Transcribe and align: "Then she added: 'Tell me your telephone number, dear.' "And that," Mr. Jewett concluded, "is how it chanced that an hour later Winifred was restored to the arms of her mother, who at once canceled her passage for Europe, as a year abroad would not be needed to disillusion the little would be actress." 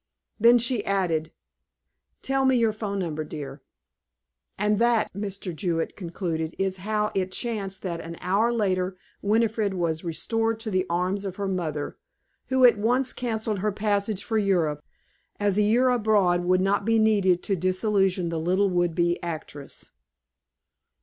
"Then 0.39 0.57
she 0.57 0.83
added: 0.83 1.31
'Tell 2.23 2.43
me 2.45 2.55
your 2.57 2.71
telephone 2.71 2.97
number, 2.97 3.23
dear.' 3.23 3.61
"And 4.57 4.79
that," 4.79 5.13
Mr. 5.13 5.55
Jewett 5.55 5.95
concluded, 5.95 6.55
"is 6.57 6.77
how 6.77 7.11
it 7.13 7.31
chanced 7.31 7.83
that 7.83 8.01
an 8.01 8.17
hour 8.19 8.51
later 8.51 8.97
Winifred 9.21 9.75
was 9.75 10.03
restored 10.03 10.59
to 10.61 10.71
the 10.71 10.87
arms 10.89 11.23
of 11.23 11.35
her 11.35 11.47
mother, 11.47 11.99
who 12.47 12.65
at 12.65 12.79
once 12.79 13.13
canceled 13.13 13.59
her 13.59 13.71
passage 13.71 14.23
for 14.23 14.39
Europe, 14.39 14.83
as 15.39 15.59
a 15.59 15.61
year 15.61 15.89
abroad 15.89 16.45
would 16.45 16.61
not 16.61 16.83
be 16.83 16.97
needed 16.97 17.43
to 17.43 17.55
disillusion 17.55 18.29
the 18.29 18.39
little 18.39 18.71
would 18.71 18.95
be 18.95 19.21
actress." 19.21 19.85